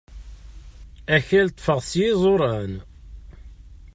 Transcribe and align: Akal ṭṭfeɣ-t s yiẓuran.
Akal 1.15 1.47
ṭṭfeɣ-t 1.53 1.87
s 1.91 1.91
yiẓuran. 1.99 2.73